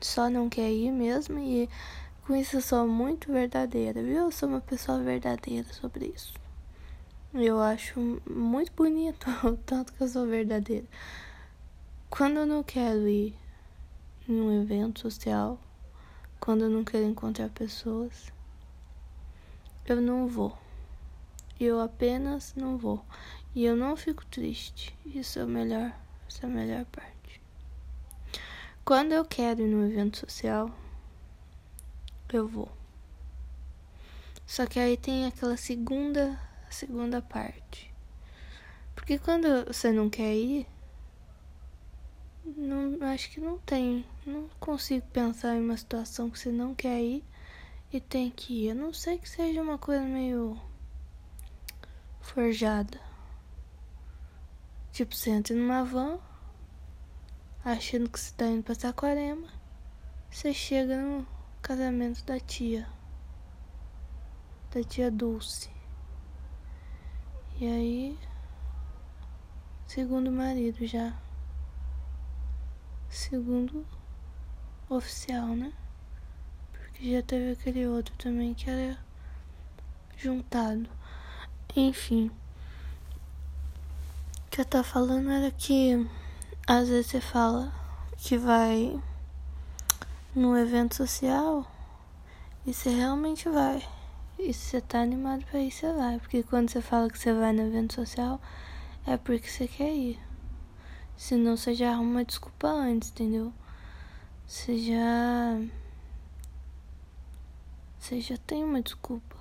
só 0.00 0.28
não 0.28 0.48
quer 0.48 0.70
ir 0.70 0.90
mesmo. 0.90 1.38
E 1.38 1.68
com 2.26 2.34
isso 2.36 2.56
eu 2.56 2.62
sou 2.62 2.86
muito 2.86 3.32
verdadeira, 3.32 4.02
viu? 4.02 4.24
Eu 4.24 4.30
sou 4.30 4.48
uma 4.48 4.60
pessoa 4.60 5.02
verdadeira 5.02 5.72
sobre 5.72 6.12
isso. 6.14 6.34
Eu 7.34 7.60
acho 7.60 8.20
muito 8.28 8.72
bonito 8.72 9.28
o 9.44 9.56
tanto 9.56 9.92
que 9.92 10.02
eu 10.02 10.08
sou 10.08 10.26
verdadeira. 10.26 10.86
Quando 12.10 12.38
eu 12.38 12.46
não 12.46 12.62
quero 12.62 13.06
ir 13.06 13.36
em 14.28 14.40
um 14.40 14.62
evento 14.62 15.00
social, 15.00 15.58
quando 16.40 16.62
eu 16.62 16.70
não 16.70 16.84
quero 16.84 17.04
encontrar 17.04 17.48
pessoas, 17.50 18.32
eu 19.86 20.00
não 20.00 20.26
vou. 20.26 20.56
Eu 21.60 21.80
apenas 21.80 22.54
não 22.56 22.78
vou. 22.78 23.04
E 23.54 23.64
eu 23.64 23.76
não 23.76 23.96
fico 23.96 24.24
triste. 24.26 24.96
Isso 25.04 25.38
é 25.38 25.44
o 25.44 25.48
melhor, 25.48 25.92
isso 26.28 26.44
é 26.44 26.48
a 26.48 26.52
melhor 26.52 26.84
parte. 26.86 27.40
Quando 28.84 29.12
eu 29.12 29.24
quero 29.24 29.60
ir 29.60 29.68
num 29.68 29.86
evento 29.86 30.18
social, 30.18 30.70
eu 32.32 32.48
vou. 32.48 32.70
Só 34.46 34.64
que 34.64 34.80
aí 34.80 34.96
tem 34.96 35.26
aquela 35.26 35.56
segunda 35.56 36.40
segunda 36.70 37.20
parte. 37.20 37.92
Porque 38.94 39.18
quando 39.18 39.66
você 39.66 39.92
não 39.92 40.08
quer 40.08 40.34
ir, 40.34 40.66
não, 42.56 43.08
acho 43.08 43.30
que 43.30 43.40
não 43.40 43.58
tem. 43.58 44.04
Não 44.24 44.48
consigo 44.60 45.06
pensar 45.08 45.56
em 45.56 45.60
uma 45.60 45.76
situação 45.76 46.30
que 46.30 46.38
você 46.38 46.50
não 46.50 46.74
quer 46.74 47.00
ir 47.00 47.24
e 47.92 48.00
tem 48.00 48.30
que 48.30 48.66
ir. 48.66 48.70
A 48.70 48.74
não 48.74 48.92
sei 48.92 49.18
que 49.18 49.28
seja 49.28 49.62
uma 49.62 49.78
coisa 49.78 50.04
meio 50.04 50.58
forjada. 52.20 53.00
Tipo, 54.92 55.14
você 55.14 55.30
entra 55.30 55.54
numa 55.54 55.84
van, 55.84 56.18
achando 57.64 58.10
que 58.10 58.18
você 58.18 58.32
tá 58.34 58.46
indo 58.46 58.62
pra 58.62 58.74
Saquarema, 58.74 59.48
você 60.30 60.52
chega 60.52 61.00
no 61.00 61.26
casamento 61.62 62.24
da 62.24 62.40
tia. 62.40 62.88
Da 64.72 64.82
tia 64.82 65.10
Dulce. 65.10 65.70
E 67.60 67.66
aí, 67.66 68.18
segundo 69.86 70.30
marido 70.30 70.86
já. 70.86 71.27
Segundo 73.10 73.86
oficial, 74.88 75.48
né? 75.48 75.72
Porque 76.72 77.12
já 77.12 77.22
teve 77.22 77.52
aquele 77.52 77.86
outro 77.86 78.14
também 78.16 78.54
que 78.54 78.68
era 78.68 78.98
juntado. 80.16 80.88
Enfim. 81.74 82.30
O 84.46 84.50
que 84.50 84.60
eu 84.60 84.64
tava 84.64 84.84
falando 84.84 85.30
era 85.30 85.50
que 85.50 86.06
às 86.66 86.88
vezes 86.88 87.06
você 87.06 87.20
fala 87.20 87.72
que 88.16 88.36
vai 88.36 89.00
num 90.34 90.56
evento 90.56 90.96
social 90.96 91.66
e 92.66 92.74
você 92.74 92.90
realmente 92.90 93.48
vai. 93.48 93.86
E 94.38 94.52
se 94.52 94.70
você 94.70 94.80
tá 94.80 95.00
animado 95.00 95.44
pra 95.46 95.60
ir, 95.60 95.70
você 95.70 95.92
vai. 95.92 96.18
Porque 96.18 96.42
quando 96.42 96.68
você 96.70 96.80
fala 96.80 97.10
que 97.10 97.18
você 97.18 97.32
vai 97.32 97.52
no 97.52 97.62
evento 97.62 97.94
social, 97.94 98.40
é 99.06 99.16
porque 99.16 99.48
você 99.48 99.66
quer 99.66 99.92
ir. 99.92 100.27
Senão 101.18 101.56
você 101.56 101.74
já 101.74 101.90
arruma 101.90 102.10
uma 102.10 102.24
desculpa 102.24 102.68
antes, 102.68 103.10
entendeu? 103.10 103.52
Você 104.46 104.78
já. 104.78 105.60
Você 107.98 108.20
já 108.20 108.36
tem 108.36 108.62
uma 108.62 108.80
desculpa. 108.80 109.36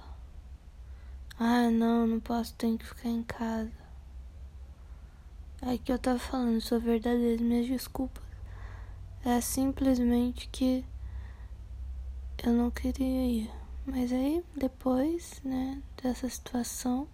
Ah, 1.39 1.69
não, 1.69 2.07
não 2.07 2.19
posso, 2.19 2.55
tenho 2.55 2.79
que 2.79 2.85
ficar 2.87 3.09
em 3.09 3.21
casa. 3.21 3.71
É 5.61 5.77
que 5.77 5.91
eu 5.91 5.99
tava 5.99 6.17
falando, 6.17 6.59
sou 6.61 6.79
verdadeira, 6.79 7.43
minhas 7.43 7.67
desculpas. 7.67 8.23
É 9.23 9.39
simplesmente 9.39 10.49
que 10.51 10.83
eu 12.43 12.53
não 12.53 12.71
queria 12.71 13.43
ir. 13.43 13.51
Mas 13.85 14.11
aí, 14.11 14.43
depois, 14.55 15.39
né, 15.43 15.79
dessa 16.01 16.27
situação, 16.27 17.07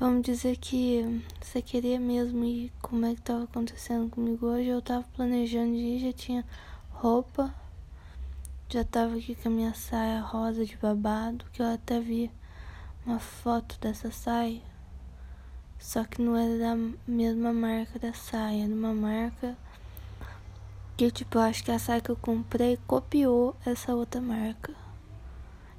vamos 0.00 0.22
dizer 0.22 0.56
que 0.56 1.22
você 1.40 1.60
queria 1.60 2.00
mesmo 2.00 2.44
ir, 2.44 2.72
como 2.80 3.04
é 3.04 3.14
que 3.14 3.20
tava 3.20 3.44
acontecendo 3.44 4.08
comigo 4.08 4.46
hoje, 4.46 4.68
eu 4.68 4.80
tava 4.80 5.04
planejando 5.14 5.74
ir, 5.74 5.98
já 5.98 6.12
tinha 6.12 6.44
roupa, 6.90 7.54
já 8.68 8.84
tava 8.84 9.16
aqui 9.16 9.34
com 9.34 9.48
a 9.48 9.52
minha 9.52 9.74
saia 9.74 10.20
rosa 10.20 10.64
de 10.64 10.76
babado, 10.76 11.44
que 11.52 11.60
eu 11.60 11.66
até 11.66 12.00
vi 12.00 12.30
uma 13.04 13.18
foto 13.18 13.78
dessa 13.78 14.10
saia, 14.10 14.62
só 15.78 16.04
que 16.04 16.22
não 16.22 16.36
era 16.36 16.58
da 16.58 16.94
mesma 17.06 17.52
marca 17.52 17.98
da 17.98 18.14
saia, 18.14 18.64
era 18.64 18.74
uma 18.74 18.94
marca 18.94 19.56
que 20.96 21.10
tipo, 21.10 21.36
eu 21.36 21.42
acho 21.42 21.62
que 21.62 21.70
a 21.70 21.78
saia 21.78 22.00
que 22.00 22.10
eu 22.10 22.16
comprei 22.16 22.78
copiou 22.86 23.54
essa 23.66 23.94
outra 23.94 24.18
marca. 24.18 24.74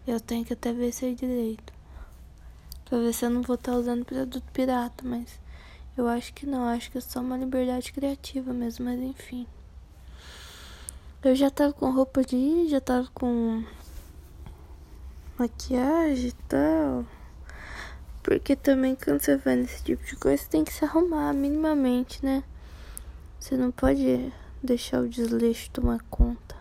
Eu 0.05 0.19
tenho 0.19 0.45
que 0.45 0.53
até 0.53 0.71
ver 0.71 0.91
se 0.91 1.07
é 1.07 1.13
direito. 1.13 1.76
Se 3.13 3.25
eu 3.25 3.29
não 3.29 3.41
vou 3.41 3.55
estar 3.55 3.73
tá 3.73 3.77
usando 3.77 4.05
produto 4.05 4.49
pirata, 4.53 5.03
mas 5.05 5.39
eu 5.97 6.07
acho 6.07 6.33
que 6.33 6.45
não, 6.45 6.69
acho 6.69 6.89
que 6.89 6.97
é 6.97 7.01
só 7.01 7.19
uma 7.19 7.35
liberdade 7.35 7.91
criativa 7.91 8.53
mesmo, 8.53 8.85
mas 8.85 8.97
enfim. 9.01 9.45
Eu 11.21 11.35
já 11.35 11.49
tava 11.49 11.73
com 11.73 11.91
roupa 11.91 12.23
de 12.23 12.37
ir, 12.37 12.69
já 12.69 12.79
tava 12.79 13.09
com 13.13 13.61
maquiagem 15.37 16.29
e 16.29 16.33
tal. 16.47 17.05
Porque 18.23 18.55
também 18.55 18.95
quando 18.95 19.19
você 19.19 19.35
vai 19.35 19.57
nesse 19.57 19.83
tipo 19.83 20.05
de 20.05 20.15
coisa, 20.15 20.41
você 20.41 20.49
tem 20.49 20.63
que 20.63 20.71
se 20.71 20.85
arrumar 20.85 21.33
minimamente, 21.33 22.23
né? 22.23 22.41
Você 23.37 23.57
não 23.57 23.69
pode 23.71 24.31
deixar 24.63 25.01
o 25.01 25.09
desleixo 25.09 25.71
tomar 25.71 25.99
conta. 26.09 26.55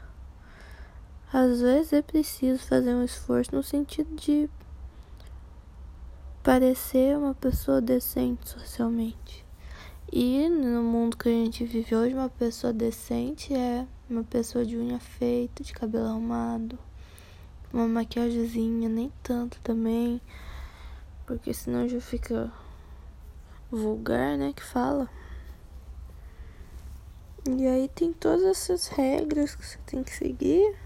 Às 1.33 1.61
vezes 1.61 1.93
é 1.93 2.03
preciso 2.03 2.65
fazer 2.65 2.95
um 2.95 3.05
esforço 3.05 3.55
no 3.55 3.63
sentido 3.63 4.15
de 4.17 4.49
parecer 6.47 7.19
uma 7.19 7.35
pessoa 7.35 7.81
decente 7.81 8.49
socialmente. 8.49 9.45
E 10.13 10.49
no 10.49 10.81
mundo 10.81 11.17
que 11.17 11.29
a 11.29 11.33
gente 11.33 11.65
vive 11.65 11.97
hoje, 11.97 12.15
uma 12.15 12.29
pessoa 12.29 12.73
decente 12.73 13.53
é 13.53 13.85
uma 14.09 14.23
pessoa 14.23 14.65
de 14.65 14.77
unha 14.77 15.01
feita, 15.01 15.65
de 15.65 15.73
cabelo 15.73 16.07
arrumado, 16.07 16.79
uma 17.73 17.89
maquiagemzinha, 17.89 18.89
nem 18.89 19.13
tanto 19.25 19.61
também, 19.61 20.21
porque 21.27 21.53
senão 21.53 21.89
já 21.89 22.01
fica 22.01 22.49
vulgar, 23.69 24.39
né? 24.39 24.53
Que 24.55 24.63
fala. 24.63 25.11
E 27.59 27.67
aí 27.67 27.89
tem 27.89 28.13
todas 28.13 28.45
essas 28.45 28.87
regras 28.87 29.57
que 29.57 29.67
você 29.67 29.79
tem 29.85 30.05
que 30.05 30.15
seguir 30.15 30.77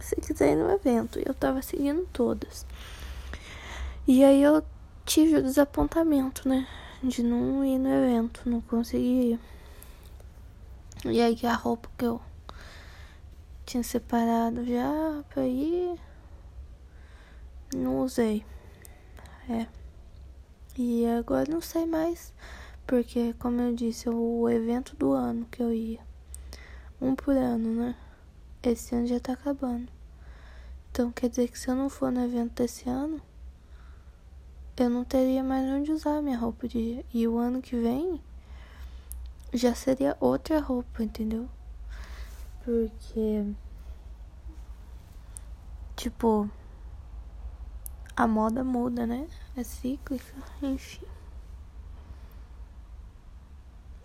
se 0.00 0.16
quiser 0.16 0.52
ir 0.52 0.56
no 0.56 0.70
evento. 0.70 1.18
Eu 1.18 1.34
tava 1.34 1.60
seguindo 1.60 2.08
todas. 2.10 2.64
E 4.06 4.24
aí 4.24 4.42
eu 4.42 4.62
tive 5.04 5.36
o 5.36 5.42
desapontamento, 5.42 6.48
né? 6.48 6.66
De 7.02 7.22
não 7.22 7.64
ir 7.64 7.78
no 7.78 7.88
evento, 7.88 8.48
não 8.48 8.60
consegui 8.60 9.32
ir. 9.32 9.40
E 11.04 11.20
aí 11.20 11.38
a 11.44 11.54
roupa 11.54 11.88
que 11.96 12.04
eu 12.04 12.20
tinha 13.64 13.82
separado 13.82 14.64
já 14.64 15.24
pra 15.28 15.46
ir, 15.46 15.98
não 17.74 18.00
usei. 18.00 18.44
É. 19.48 19.66
E 20.78 21.06
agora 21.06 21.50
não 21.50 21.60
sei 21.60 21.86
mais 21.86 22.32
porque, 22.86 23.34
como 23.40 23.60
eu 23.60 23.74
disse, 23.74 24.08
o 24.08 24.48
evento 24.48 24.94
do 24.94 25.12
ano 25.12 25.44
que 25.50 25.60
eu 25.60 25.72
ia. 25.72 25.98
Um 27.00 27.16
por 27.16 27.36
ano, 27.36 27.74
né? 27.74 27.96
Esse 28.62 28.94
ano 28.94 29.06
já 29.08 29.18
tá 29.18 29.32
acabando. 29.32 29.88
Então 30.90 31.10
quer 31.10 31.28
dizer 31.28 31.48
que 31.48 31.58
se 31.58 31.68
eu 31.68 31.74
não 31.74 31.90
for 31.90 32.12
no 32.12 32.24
evento 32.24 32.62
desse 32.62 32.88
ano, 32.88 33.20
eu 34.76 34.90
não 34.90 35.04
teria 35.04 35.42
mais 35.42 35.68
onde 35.70 35.90
usar 35.90 36.20
minha 36.20 36.36
roupa 36.38 36.68
de. 36.68 37.04
E 37.12 37.26
o 37.26 37.38
ano 37.38 37.62
que 37.62 37.76
vem 37.76 38.20
já 39.52 39.74
seria 39.74 40.16
outra 40.20 40.60
roupa, 40.60 41.02
entendeu? 41.02 41.48
Porque. 42.64 43.44
Tipo. 45.96 46.50
A 48.14 48.26
moda 48.26 48.64
muda, 48.64 49.06
né? 49.06 49.28
É 49.56 49.62
cíclica, 49.62 50.24
enfim. 50.62 51.06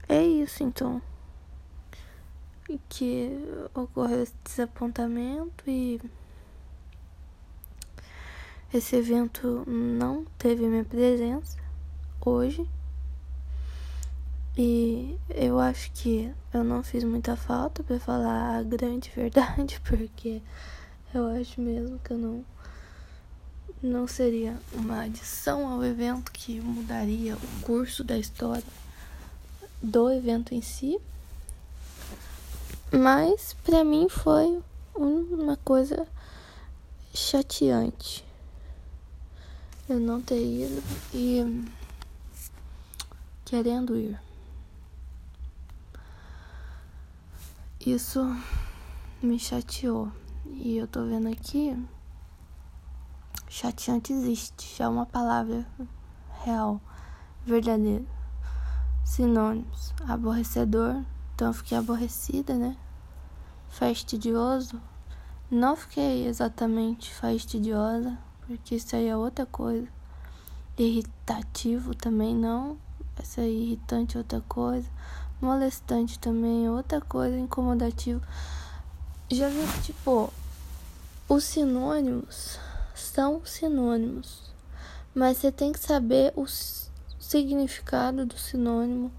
É 0.07 0.21
isso 0.25 0.63
então. 0.63 1.01
Que 2.89 3.29
ocorreu 3.73 4.23
esse 4.23 4.35
desapontamento 4.43 5.69
e 5.69 6.01
esse 8.73 8.95
evento 8.95 9.63
não 9.67 10.25
teve 10.37 10.65
minha 10.65 10.85
presença 10.85 11.57
hoje. 12.25 12.65
E 14.57 15.17
eu 15.29 15.59
acho 15.59 15.91
que 15.91 16.33
eu 16.53 16.63
não 16.63 16.81
fiz 16.83 17.03
muita 17.03 17.35
falta 17.35 17.83
para 17.83 17.99
falar 17.99 18.59
a 18.59 18.63
grande 18.63 19.11
verdade, 19.15 19.79
porque 19.83 20.41
eu 21.13 21.27
acho 21.27 21.59
mesmo 21.59 21.99
que 21.99 22.11
eu 22.11 22.17
não 22.17 22.45
não 23.83 24.07
seria 24.07 24.59
uma 24.73 25.01
adição 25.01 25.67
ao 25.67 25.83
evento 25.83 26.31
que 26.31 26.61
mudaria 26.61 27.35
o 27.35 27.61
curso 27.63 28.03
da 28.03 28.15
história 28.15 28.63
do 29.81 30.11
evento 30.11 30.53
em 30.53 30.61
si, 30.61 30.99
mas 32.91 33.55
para 33.63 33.83
mim 33.83 34.07
foi 34.07 34.61
uma 34.95 35.57
coisa 35.57 36.07
chateante 37.11 38.23
eu 39.91 39.99
não 39.99 40.21
ter 40.21 40.41
ido 40.41 40.81
e 41.13 41.65
querendo 43.43 43.97
ir. 43.97 44.17
Isso 47.85 48.21
me 49.21 49.37
chateou. 49.37 50.09
E 50.45 50.77
eu 50.77 50.87
tô 50.87 51.03
vendo 51.03 51.27
aqui. 51.27 51.77
Chateante 53.49 54.13
existe, 54.13 54.77
já 54.77 54.85
é 54.85 54.87
uma 54.87 55.05
palavra 55.05 55.67
real, 56.45 56.79
verdadeira. 57.45 58.05
Sinônimos: 59.03 59.93
aborrecedor, 60.07 61.03
então 61.35 61.47
eu 61.49 61.53
fiquei 61.53 61.77
aborrecida, 61.77 62.55
né? 62.55 62.77
Fastidioso, 63.67 64.81
não 65.49 65.75
fiquei 65.75 66.25
exatamente 66.27 67.13
fastidiosa, 67.13 68.17
porque 68.57 68.75
isso 68.75 68.95
aí 68.95 69.07
é 69.07 69.15
outra 69.15 69.45
coisa. 69.45 69.87
Irritativo 70.77 71.95
também 71.95 72.35
não, 72.35 72.77
essa 73.17 73.41
aí 73.41 73.63
irritante 73.63 74.15
é 74.15 74.19
outra 74.19 74.41
coisa. 74.41 74.87
Molestante 75.41 76.19
também 76.19 76.65
é 76.65 76.71
outra 76.71 77.01
coisa, 77.01 77.37
incomodativo. 77.37 78.21
Já 79.29 79.47
vi 79.47 79.65
que, 79.73 79.93
tipo, 79.93 80.31
os 81.29 81.43
sinônimos 81.43 82.59
são 82.93 83.41
sinônimos, 83.45 84.51
mas 85.15 85.37
você 85.37 85.51
tem 85.51 85.71
que 85.71 85.79
saber 85.79 86.33
o 86.35 86.45
significado 87.19 88.25
do 88.25 88.37
sinônimo 88.37 89.11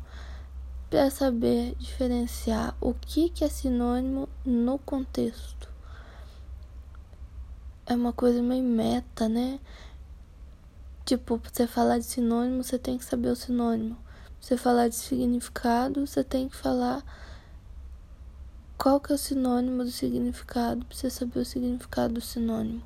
para 0.90 1.10
saber 1.10 1.74
diferenciar 1.76 2.76
o 2.80 2.92
que, 2.92 3.30
que 3.30 3.44
é 3.44 3.48
sinônimo 3.48 4.28
no 4.44 4.78
contexto. 4.78 5.71
É 7.86 7.94
uma 7.94 8.12
coisa 8.12 8.40
meio 8.40 8.62
meta, 8.62 9.28
né? 9.28 9.58
Tipo, 11.04 11.38
pra 11.38 11.50
você 11.52 11.66
falar 11.66 11.98
de 11.98 12.04
sinônimo, 12.04 12.62
você 12.62 12.78
tem 12.78 12.96
que 12.96 13.04
saber 13.04 13.28
o 13.28 13.36
sinônimo. 13.36 13.96
Pra 13.96 14.34
você 14.40 14.56
falar 14.56 14.88
de 14.88 14.94
significado, 14.94 16.06
você 16.06 16.22
tem 16.22 16.48
que 16.48 16.56
falar 16.56 17.02
qual 18.78 19.00
que 19.00 19.12
é 19.12 19.14
o 19.14 19.18
sinônimo 19.18 19.84
do 19.84 19.90
significado, 19.90 20.84
pra 20.84 20.96
você 20.96 21.10
saber 21.10 21.40
o 21.40 21.44
significado 21.44 22.14
do 22.14 22.20
sinônimo. 22.20 22.82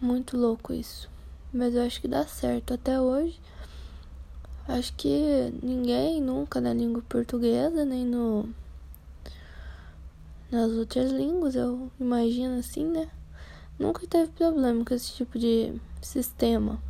Muito 0.00 0.36
louco 0.36 0.72
isso. 0.72 1.08
Mas 1.52 1.74
eu 1.74 1.82
acho 1.82 2.00
que 2.00 2.08
dá 2.08 2.26
certo 2.26 2.74
até 2.74 3.00
hoje. 3.00 3.40
Acho 4.66 4.92
que 4.94 5.52
ninguém 5.62 6.20
nunca 6.20 6.60
na 6.60 6.74
língua 6.74 7.02
portuguesa, 7.08 7.84
nem 7.84 8.04
no 8.04 8.48
nas 10.50 10.70
outras 10.72 11.10
línguas, 11.10 11.56
eu 11.56 11.90
imagino 11.98 12.58
assim, 12.58 12.86
né? 12.86 13.10
Nunca 13.78 14.06
teve 14.06 14.30
problema 14.32 14.84
com 14.84 14.94
esse 14.94 15.12
tipo 15.12 15.38
de 15.38 15.80
sistema 16.00 16.80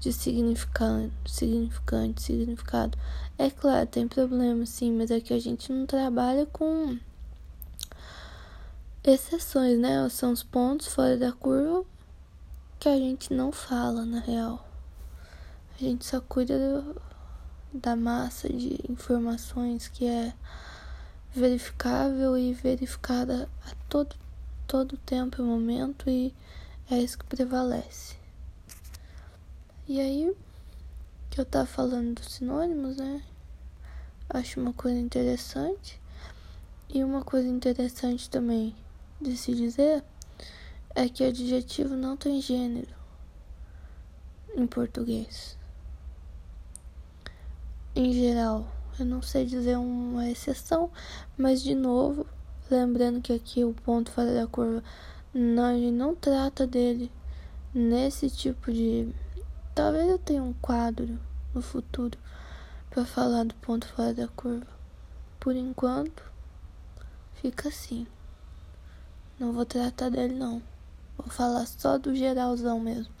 de 0.00 0.12
significante, 0.12 1.12
significante, 1.26 2.22
significado. 2.22 2.98
É 3.38 3.50
claro, 3.50 3.86
tem 3.86 4.06
problema 4.08 4.64
sim, 4.64 4.92
mas 4.92 5.10
é 5.10 5.20
que 5.20 5.34
a 5.34 5.38
gente 5.38 5.72
não 5.72 5.86
trabalha 5.86 6.46
com 6.46 6.98
exceções, 9.04 9.78
né? 9.78 10.08
São 10.08 10.32
os 10.32 10.42
pontos 10.42 10.88
fora 10.88 11.16
da 11.16 11.32
curva 11.32 11.84
que 12.78 12.88
a 12.88 12.96
gente 12.96 13.32
não 13.32 13.52
fala 13.52 14.04
na 14.04 14.20
real. 14.20 14.66
A 15.74 15.78
gente 15.78 16.04
só 16.06 16.20
cuida 16.20 16.58
do, 16.58 17.00
da 17.72 17.94
massa 17.94 18.48
de 18.48 18.78
informações 18.88 19.88
que 19.88 20.06
é 20.06 20.32
verificável 21.34 22.38
e 22.38 22.54
verificada 22.54 23.48
a 23.66 23.74
todo 23.88 24.16
todo 24.66 24.96
tempo 24.98 25.40
e 25.40 25.44
momento 25.44 26.10
e 26.10 26.34
é 26.90 26.98
isso 26.98 27.18
que 27.18 27.24
prevalece. 27.24 28.16
E 29.88 30.00
aí, 30.00 30.36
que 31.30 31.40
eu 31.40 31.44
tava 31.44 31.66
falando 31.66 32.14
dos 32.14 32.34
sinônimos, 32.34 32.96
né? 32.96 33.22
Acho 34.28 34.60
uma 34.60 34.72
coisa 34.72 34.98
interessante. 34.98 36.00
E 36.88 37.02
uma 37.02 37.22
coisa 37.22 37.48
interessante 37.48 38.28
também 38.28 38.74
de 39.20 39.36
se 39.36 39.54
dizer 39.54 40.02
é 40.94 41.08
que 41.08 41.24
adjetivo 41.24 41.94
não 41.94 42.16
tem 42.16 42.40
gênero 42.40 42.94
em 44.56 44.66
português. 44.66 45.56
Em 47.94 48.12
geral, 48.12 48.66
eu 48.98 49.04
não 49.04 49.20
sei 49.20 49.44
dizer 49.44 49.76
uma 49.76 50.28
exceção, 50.28 50.90
mas 51.36 51.62
de 51.62 51.74
novo, 51.74 52.26
lembrando 52.70 53.20
que 53.20 53.32
aqui 53.32 53.64
o 53.64 53.72
ponto 53.72 54.10
fora 54.10 54.34
da 54.34 54.46
curva, 54.46 54.82
não, 55.32 55.64
a 55.64 55.74
gente 55.74 55.92
não 55.92 56.14
trata 56.14 56.66
dele 56.66 57.10
nesse 57.74 58.30
tipo 58.30 58.72
de 58.72 59.12
Talvez 59.76 60.08
eu 60.08 60.18
tenha 60.18 60.42
um 60.42 60.54
quadro 60.54 61.18
no 61.52 61.60
futuro 61.60 62.18
para 62.88 63.04
falar 63.04 63.44
do 63.44 63.54
ponto 63.56 63.86
fora 63.86 64.14
da 64.14 64.26
curva. 64.26 64.66
Por 65.38 65.54
enquanto, 65.54 66.22
fica 67.34 67.68
assim. 67.68 68.06
Não 69.38 69.52
vou 69.52 69.66
tratar 69.66 70.08
dele 70.08 70.32
não. 70.32 70.62
Vou 71.18 71.28
falar 71.28 71.66
só 71.66 71.98
do 71.98 72.16
geralzão 72.16 72.80
mesmo. 72.80 73.12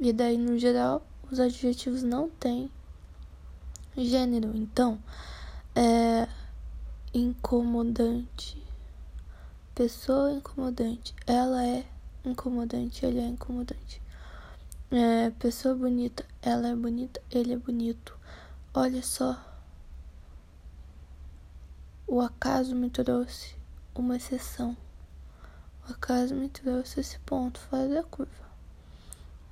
E 0.00 0.14
daí 0.14 0.38
no 0.38 0.58
geral, 0.58 1.06
os 1.30 1.38
adjetivos 1.38 2.02
não 2.02 2.30
têm 2.30 2.70
gênero. 3.94 4.50
Então, 4.56 4.98
é 5.74 6.26
incomodante. 7.14 8.60
Pessoa 9.72 10.32
incomodante. 10.32 11.14
Ela 11.24 11.64
é 11.64 11.86
incomodante, 12.24 13.06
ele 13.06 13.20
é 13.20 13.26
incomodante. 13.26 14.02
É, 14.90 15.30
pessoa 15.30 15.76
bonita, 15.76 16.26
ela 16.42 16.68
é 16.68 16.74
bonita, 16.74 17.22
ele 17.30 17.52
é 17.52 17.56
bonito. 17.56 18.18
Olha 18.74 19.00
só. 19.00 19.40
O 22.06 22.20
acaso 22.20 22.74
me 22.74 22.90
trouxe 22.90 23.54
uma 23.94 24.16
exceção. 24.16 24.76
O 25.88 25.92
acaso 25.92 26.34
me 26.34 26.48
trouxe 26.48 26.98
esse 26.98 27.20
ponto 27.20 27.60
fora 27.60 27.88
da 27.88 28.02
curva. 28.02 28.44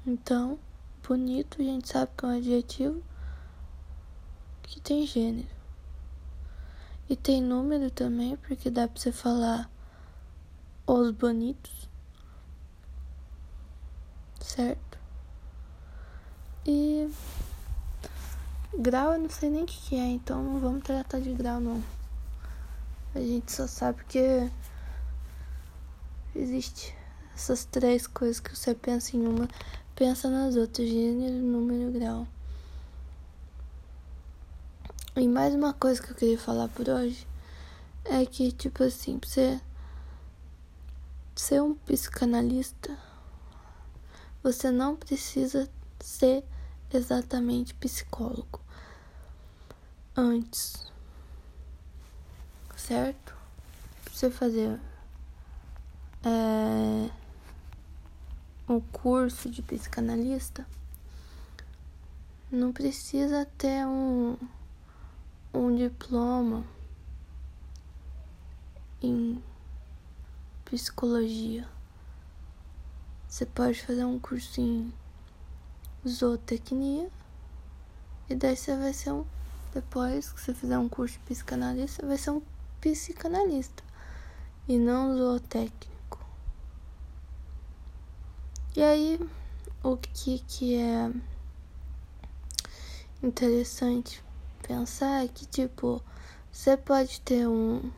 Então, 0.05 0.59
bonito, 1.07 1.63
a 1.63 1.65
gente 1.65 1.89
sabe 1.89 2.11
que 2.17 2.25
é 2.25 2.29
um 2.29 2.37
adjetivo 2.37 3.03
que 4.65 4.81
tem 4.81 5.07
gênero. 5.07 5.62
E 7.09 7.17
tem 7.17 7.43
número 7.43 7.91
também, 7.91 8.37
porque 8.37 8.71
dá 8.71 8.89
pra 8.89 9.01
você 9.01 9.13
falar 9.13 9.71
os 10.87 11.11
bonitos. 11.11 11.89
Certo? 14.41 14.99
E 16.67 17.11
grau 18.79 19.13
eu 19.15 19.21
não 19.21 19.31
sei 19.31 19.51
nem 19.51 19.65
o 19.65 19.67
que, 19.67 19.79
que 19.89 19.97
é, 19.97 20.07
então 20.07 20.43
não 20.43 20.61
vamos 20.61 20.83
tratar 20.83 21.21
de 21.21 21.33
grau 21.33 21.61
não. 21.61 21.83
A 23.15 23.21
gente 23.21 23.53
só 23.53 23.67
sabe 23.67 24.05
que 24.05 24.51
existe 26.35 26.95
essas 27.35 27.65
três 27.65 28.07
coisas 28.07 28.41
que 28.41 28.57
você 28.57 28.75
pensa 28.75 29.17
em 29.17 29.27
uma, 29.27 29.49
pensa 29.95 30.31
nas 30.31 30.57
outras, 30.57 30.89
gênero, 30.89 31.35
número 31.35 31.91
e 31.91 31.99
grau. 31.99 32.27
E 35.15 35.29
mais 35.29 35.55
uma 35.55 35.75
coisa 35.75 36.03
que 36.03 36.11
eu 36.11 36.15
queria 36.15 36.39
falar 36.39 36.69
por 36.69 36.89
hoje 36.89 37.27
é 38.03 38.25
que, 38.25 38.51
tipo 38.51 38.83
assim, 38.83 39.21
você 39.23 39.61
ser 41.37 41.61
um 41.61 41.75
psicanalista, 41.75 42.97
você 44.43 44.71
não 44.71 44.97
precisa 44.97 45.69
ser 46.01 46.43
exatamente 46.91 47.75
psicólogo 47.75 48.59
antes, 50.17 50.91
certo? 52.75 53.37
Pra 54.05 54.15
você 54.15 54.31
fazer 54.31 54.81
é, 56.25 57.11
um 58.67 58.81
curso 58.81 59.51
de 59.51 59.61
psicanalista, 59.61 60.67
não 62.51 62.73
precisa 62.73 63.45
ter 63.59 63.87
um, 63.87 64.39
um 65.55 65.75
diploma 65.75 66.65
em 69.03 69.43
psicologia. 70.65 71.69
Você 73.29 73.45
pode 73.45 73.85
fazer 73.85 74.05
um 74.05 74.19
curso 74.19 74.61
em 74.61 74.93
zootecnia. 76.09 77.11
E 78.29 78.35
daí 78.35 78.57
você 78.57 78.77
vai 78.77 78.93
ser 78.93 79.13
um. 79.13 79.27
Depois 79.75 80.33
que 80.33 80.41
você 80.41 80.55
fizer 80.55 80.79
um 80.79 80.89
curso 80.89 81.15
de 81.15 81.25
psicanalista, 81.25 82.07
vai 82.07 82.17
ser 82.17 82.31
um 82.31 82.43
psicanalista 82.81 83.83
e 84.69 84.79
não 84.79 85.17
zootécnico. 85.17 86.19
E 88.77 88.83
aí, 88.83 89.21
o 89.83 89.97
que, 89.97 90.39
que 90.41 90.77
é 90.77 91.11
interessante 93.23 94.23
pensar 94.63 95.25
é 95.25 95.29
que, 95.29 95.45
tipo, 95.47 96.03
você 96.51 96.77
pode 96.77 97.21
ter 97.23 97.47
um. 97.49 97.91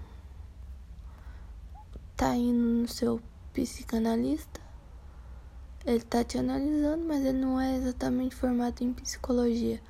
tá 2.16 2.34
indo 2.34 2.82
no 2.82 2.88
seu 2.88 3.20
psicanalista, 3.52 4.60
ele 5.84 6.02
tá 6.02 6.24
te 6.24 6.38
analisando, 6.38 7.04
mas 7.04 7.24
ele 7.24 7.38
não 7.38 7.60
é 7.60 7.76
exatamente 7.76 8.34
formado 8.34 8.82
em 8.82 8.92
psicologia. 8.92 9.80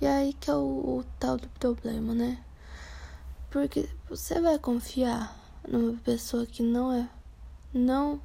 E 0.00 0.06
aí 0.06 0.32
que 0.32 0.50
é 0.50 0.54
o, 0.54 0.58
o 0.98 1.04
tal 1.18 1.36
do 1.36 1.48
problema, 1.50 2.14
né? 2.14 2.42
Porque 3.50 3.88
você 4.08 4.40
vai 4.40 4.58
confiar 4.58 5.36
numa 5.68 5.96
pessoa 5.98 6.46
que 6.46 6.62
não 6.62 6.92
é. 6.92 7.08
não 7.72 8.20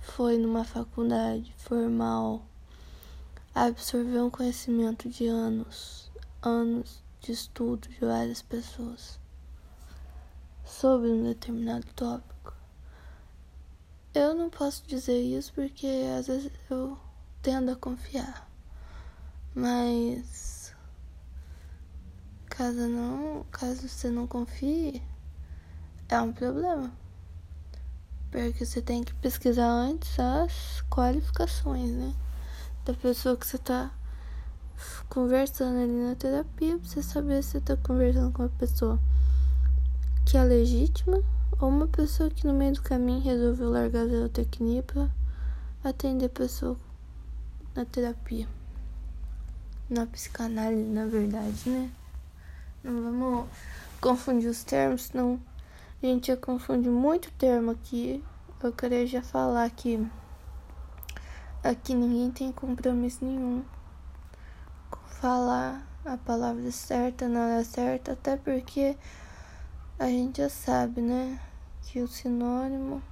foi 0.00 0.38
numa 0.38 0.64
faculdade 0.64 1.54
formal, 1.58 2.42
absorveu 3.54 4.26
um 4.26 4.30
conhecimento 4.30 5.08
de 5.08 5.26
anos, 5.26 6.10
anos 6.42 7.02
de 7.20 7.32
estudo 7.32 7.88
de 7.88 8.00
várias 8.00 8.40
pessoas 8.40 9.20
sobre 10.64 11.10
um 11.10 11.24
determinado 11.24 11.86
tópico. 11.94 12.54
Eu 14.14 14.34
não 14.34 14.48
posso 14.48 14.86
dizer 14.86 15.20
isso 15.20 15.52
porque 15.52 15.86
às 16.18 16.26
vezes 16.26 16.50
eu 16.70 16.98
tendo 17.42 17.70
a 17.70 17.76
confiar, 17.76 18.50
mas 19.54 20.74
caso 22.46 22.88
não, 22.88 23.44
caso 23.50 23.88
você 23.88 24.10
não 24.10 24.26
confie, 24.26 25.02
é 26.08 26.20
um 26.20 26.32
problema. 26.32 26.92
Porque 28.30 28.64
você 28.64 28.80
tem 28.80 29.02
que 29.02 29.14
pesquisar 29.14 29.68
antes 29.68 30.18
as 30.18 30.82
qualificações, 30.88 31.90
né? 31.90 32.14
Da 32.84 32.94
pessoa 32.94 33.36
que 33.36 33.46
você 33.46 33.58
tá 33.58 33.92
conversando 35.08 35.78
ali 35.78 36.08
na 36.08 36.14
terapia 36.14 36.78
você 36.78 37.02
saber 37.02 37.42
se 37.42 37.60
tá 37.60 37.76
conversando 37.76 38.32
com 38.32 38.42
uma 38.42 38.48
pessoa 38.48 38.98
que 40.24 40.36
é 40.36 40.44
legítima 40.44 41.22
ou 41.60 41.68
uma 41.68 41.86
pessoa 41.86 42.30
que 42.30 42.46
no 42.46 42.54
meio 42.54 42.74
do 42.74 42.82
caminho 42.82 43.20
resolveu 43.20 43.70
largar 43.70 44.02
a 44.02 44.06
zootecnia 44.06 44.82
pra 44.82 45.08
atender 45.82 46.26
a 46.26 46.28
pessoa 46.28 46.76
na 47.74 47.84
terapia. 47.84 48.48
Na 49.88 50.06
psicanálise, 50.06 50.88
na 50.88 51.06
verdade, 51.06 51.68
né? 51.68 51.90
Não 52.82 53.02
vamos 53.02 53.48
confundir 54.00 54.48
os 54.48 54.64
termos, 54.64 55.02
senão 55.02 55.40
a 56.02 56.06
gente 56.06 56.28
já 56.28 56.36
confunde 56.36 56.88
muito 56.88 57.30
termo 57.32 57.72
aqui. 57.72 58.22
Eu 58.62 58.72
queria 58.72 59.06
já 59.06 59.22
falar 59.22 59.68
que 59.70 60.06
aqui 61.62 61.94
ninguém 61.94 62.30
tem 62.30 62.52
compromisso 62.52 63.24
nenhum 63.24 63.62
falar 65.20 65.86
a 66.02 66.16
palavra 66.16 66.70
certa 66.70 67.28
na 67.28 67.44
hora 67.44 67.64
certa, 67.64 68.12
até 68.12 68.38
porque 68.38 68.96
a 69.98 70.06
gente 70.06 70.38
já 70.38 70.48
sabe, 70.48 71.02
né? 71.02 71.38
Que 71.82 72.00
o 72.00 72.08
sinônimo 72.08 73.02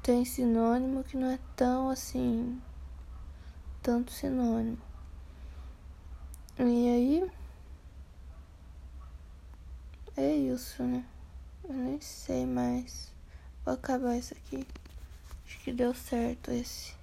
tem 0.00 0.24
sinônimo 0.24 1.02
que 1.02 1.16
não 1.16 1.30
é 1.30 1.38
tão 1.56 1.90
assim, 1.90 2.62
tanto 3.82 4.12
sinônimo. 4.12 4.78
E 6.58 6.62
aí, 6.62 7.30
é 10.16 10.32
isso, 10.32 10.84
né? 10.84 11.04
Eu 11.68 11.74
nem 11.74 12.00
sei 12.00 12.46
mais. 12.46 13.12
Vou 13.64 13.74
acabar 13.74 14.16
isso 14.16 14.32
aqui. 14.34 14.64
Acho 15.44 15.58
que 15.58 15.72
deu 15.72 15.92
certo 15.92 16.52
esse. 16.52 16.94